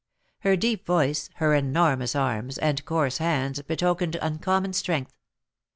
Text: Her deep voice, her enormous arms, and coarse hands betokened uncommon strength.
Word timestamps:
Her 0.39 0.55
deep 0.55 0.83
voice, 0.83 1.29
her 1.35 1.53
enormous 1.53 2.15
arms, 2.15 2.57
and 2.57 2.83
coarse 2.85 3.19
hands 3.19 3.61
betokened 3.61 4.17
uncommon 4.19 4.73
strength. 4.73 5.13